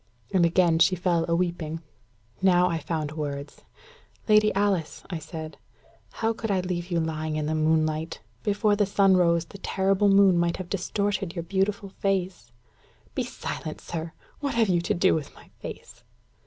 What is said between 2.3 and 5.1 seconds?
Now I found words. "Lady Alice,"